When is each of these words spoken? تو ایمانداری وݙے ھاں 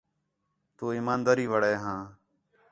تو 0.77 0.83
ایمانداری 0.95 1.45
وݙے 1.51 1.73
ھاں 1.81 2.01